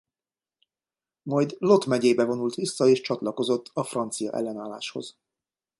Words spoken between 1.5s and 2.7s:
Lot megyébe vonult